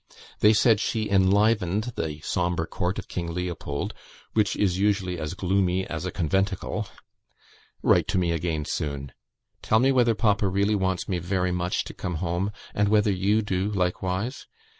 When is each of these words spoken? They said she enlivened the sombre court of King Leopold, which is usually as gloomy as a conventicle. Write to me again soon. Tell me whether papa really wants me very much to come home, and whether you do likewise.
They 0.39 0.51
said 0.53 0.79
she 0.79 1.07
enlivened 1.11 1.93
the 1.95 2.21
sombre 2.21 2.65
court 2.65 2.97
of 2.97 3.07
King 3.07 3.35
Leopold, 3.35 3.93
which 4.33 4.55
is 4.55 4.79
usually 4.79 5.19
as 5.19 5.35
gloomy 5.35 5.85
as 5.85 6.07
a 6.07 6.11
conventicle. 6.11 6.87
Write 7.83 8.07
to 8.07 8.17
me 8.17 8.31
again 8.31 8.65
soon. 8.65 9.11
Tell 9.61 9.77
me 9.77 9.91
whether 9.91 10.15
papa 10.15 10.47
really 10.47 10.73
wants 10.73 11.07
me 11.07 11.19
very 11.19 11.51
much 11.51 11.83
to 11.83 11.93
come 11.93 12.15
home, 12.15 12.51
and 12.73 12.89
whether 12.89 13.11
you 13.11 13.43
do 13.43 13.69
likewise. 13.69 14.47